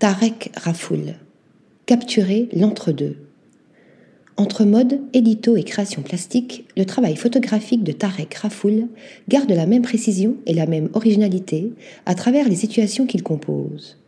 Tarek 0.00 0.50
Rafoul. 0.56 1.16
Capturer 1.84 2.48
l'entre-deux. 2.54 3.18
Entre 4.38 4.64
mode, 4.64 5.02
édito 5.12 5.58
et 5.58 5.62
création 5.62 6.00
plastique, 6.00 6.66
le 6.74 6.86
travail 6.86 7.16
photographique 7.16 7.84
de 7.84 7.92
Tarek 7.92 8.32
Rafoul 8.32 8.88
garde 9.28 9.50
la 9.50 9.66
même 9.66 9.82
précision 9.82 10.36
et 10.46 10.54
la 10.54 10.64
même 10.64 10.88
originalité 10.94 11.74
à 12.06 12.14
travers 12.14 12.48
les 12.48 12.56
situations 12.56 13.04
qu'il 13.04 13.22
compose. 13.22 13.98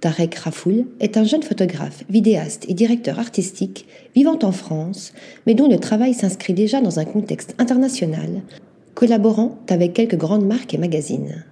Tarek 0.00 0.36
Rafoul 0.36 0.86
est 1.00 1.16
un 1.16 1.24
jeune 1.24 1.42
photographe, 1.42 2.04
vidéaste 2.08 2.66
et 2.68 2.74
directeur 2.74 3.18
artistique 3.18 3.88
vivant 4.14 4.38
en 4.42 4.52
France, 4.52 5.12
mais 5.48 5.54
dont 5.54 5.68
le 5.68 5.80
travail 5.80 6.14
s'inscrit 6.14 6.54
déjà 6.54 6.80
dans 6.80 7.00
un 7.00 7.04
contexte 7.04 7.56
international, 7.58 8.42
collaborant 8.94 9.58
avec 9.68 9.94
quelques 9.94 10.16
grandes 10.16 10.46
marques 10.46 10.74
et 10.74 10.78
magazines. 10.78 11.44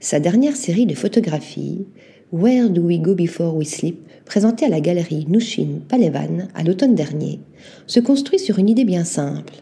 Sa 0.00 0.18
dernière 0.18 0.56
série 0.56 0.86
de 0.86 0.96
photographies, 0.96 1.86
Where 2.32 2.70
Do 2.70 2.80
We 2.80 2.98
Go 2.98 3.14
Before 3.14 3.54
We 3.54 3.68
Sleep, 3.68 4.08
présentée 4.24 4.64
à 4.64 4.70
la 4.70 4.80
galerie 4.80 5.26
Nushin 5.28 5.80
Palevan 5.86 6.48
à 6.54 6.62
l'automne 6.62 6.94
dernier, 6.94 7.40
se 7.86 8.00
construit 8.00 8.38
sur 8.38 8.58
une 8.58 8.70
idée 8.70 8.86
bien 8.86 9.04
simple. 9.04 9.52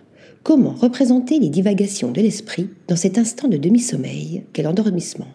Comment 0.45 0.75
représenter 0.75 1.41
les 1.41 1.48
divagations 1.48 2.12
de 2.12 2.20
l'esprit 2.20 2.69
dans 2.87 2.95
cet 2.95 3.19
instant 3.19 3.48
de 3.48 3.56
demi-sommeil 3.56 4.45
qu'est 4.52 4.62
l'endormissement? 4.62 5.27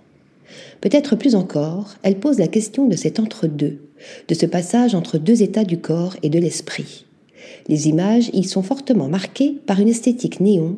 Peut-être 0.80 1.18
plus 1.18 1.36
encore, 1.36 1.96
elle 2.04 2.22
pose 2.22 2.40
la 2.40 2.48
question 2.48 2.88
de 2.88 2.96
cet 2.96 3.20
entre-deux, 3.20 3.80
de 4.30 4.34
ce 4.34 4.46
passage 4.46 4.96
entre 4.96 5.18
deux 5.18 5.44
états 5.44 5.66
du 5.66 5.80
corps 5.80 6.16
et 6.24 6.30
de 6.30 6.40
l'esprit. 6.40 7.06
Les 7.68 7.90
images 7.90 8.30
y 8.32 8.46
sont 8.46 8.64
fortement 8.64 9.10
marquées 9.10 9.58
par 9.66 9.82
une 9.82 9.90
esthétique 9.90 10.40
néon, 10.40 10.78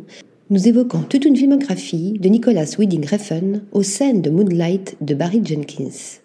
nous 0.49 0.67
évoquant 0.67 1.03
toute 1.03 1.25
une 1.25 1.37
filmographie 1.37 2.13
de 2.19 2.29
Nicholas 2.29 2.73
Winding 2.79 3.05
Refn 3.05 3.61
aux 3.73 3.83
scènes 3.83 4.23
de 4.23 4.31
Moonlight 4.31 4.97
de 5.01 5.13
Barry 5.13 5.41
Jenkins. 5.45 6.17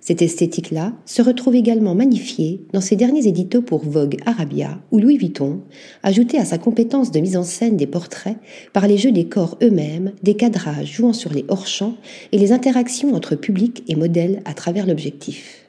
Cette 0.00 0.22
esthétique-là 0.22 0.92
se 1.04 1.22
retrouve 1.22 1.56
également 1.56 1.94
magnifiée 1.94 2.62
dans 2.72 2.80
ses 2.80 2.96
derniers 2.96 3.26
éditos 3.26 3.62
pour 3.62 3.84
Vogue 3.84 4.16
Arabia 4.26 4.78
ou 4.90 4.98
Louis 4.98 5.18
Vuitton, 5.18 5.60
ajoutée 6.02 6.38
à 6.38 6.44
sa 6.44 6.58
compétence 6.58 7.10
de 7.10 7.20
mise 7.20 7.36
en 7.36 7.42
scène 7.42 7.76
des 7.76 7.86
portraits 7.86 8.36
par 8.72 8.86
les 8.86 8.98
jeux 8.98 9.12
des 9.12 9.26
corps 9.26 9.58
eux-mêmes, 9.62 10.12
des 10.22 10.34
cadrages 10.34 10.92
jouant 10.92 11.12
sur 11.12 11.32
les 11.32 11.44
hors-champs 11.48 11.96
et 12.32 12.38
les 12.38 12.52
interactions 12.52 13.14
entre 13.14 13.34
public 13.34 13.82
et 13.88 13.96
modèle 13.96 14.40
à 14.44 14.54
travers 14.54 14.86
l'objectif. 14.86 15.68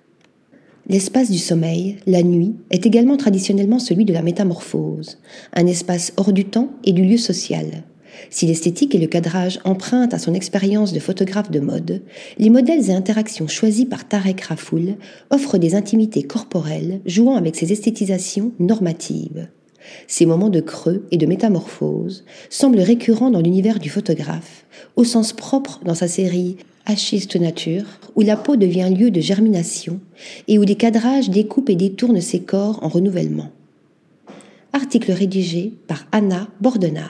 L'espace 0.88 1.30
du 1.30 1.38
sommeil, 1.38 1.98
la 2.08 2.24
nuit, 2.24 2.56
est 2.72 2.88
également 2.88 3.16
traditionnellement 3.16 3.78
celui 3.78 4.06
de 4.06 4.14
la 4.14 4.24
métamorphose, 4.24 5.20
un 5.54 5.68
espace 5.68 6.14
hors 6.18 6.34
du 6.34 6.46
temps 6.46 6.72
et 6.84 6.94
du 6.94 7.04
lieu 7.04 7.18
social, 7.18 7.84
si 8.30 8.46
l'esthétique 8.46 8.96
et 8.96 9.00
le 9.00 9.08
cadrage 9.08 9.60
empruntent 9.64 10.14
à 10.14 10.20
son 10.20 10.34
expérience 10.34 10.94
de 10.94 11.00
photographe 11.00 11.52
de 11.52 11.60
mode, 11.60 12.02
les 12.38 12.50
modèles 12.50 12.90
et 12.90 12.94
interactions 12.94 13.48
choisis 13.48 13.86
par 13.86 14.08
Tarek 14.08 14.42
Rafoul 14.42 14.96
offrent 15.30 15.58
des 15.58 15.76
intimités 15.76 16.24
corporelles 16.24 17.02
jouant 17.06 17.36
avec 17.36 17.56
ces 17.56 17.72
esthétisations 17.72 18.52
normatives. 18.60 19.48
Ces 20.08 20.26
moments 20.26 20.50
de 20.50 20.60
creux 20.60 21.06
et 21.12 21.18
de 21.18 21.26
métamorphose 21.26 22.26
semblent 22.50 22.82
récurrents 22.82 23.32
dans 23.32 23.42
l'univers 23.42 23.80
du 23.80 23.90
photographe, 23.90 24.66
au 24.96 25.04
sens 25.04 25.34
propre 25.34 25.80
dans 25.84 25.96
sa 25.96 26.08
série 26.08 26.58
Achiste 26.86 27.36
Nature, 27.36 27.86
où 28.16 28.22
la 28.22 28.36
peau 28.36 28.56
devient 28.56 28.90
lieu 28.96 29.12
de 29.12 29.22
germination 29.22 30.00
et 30.48 30.58
où 30.58 30.64
les 30.64 30.76
cadrages 30.76 31.30
découpent 31.30 31.70
et 31.70 31.76
détournent 31.76 32.22
ses 32.22 32.42
corps 32.42 32.80
en 32.84 32.88
renouvellement. 32.88 33.52
Article 34.74 35.12
rédigé 35.12 35.74
par 35.88 36.06
Anna 36.12 36.48
Bordenave. 36.62 37.10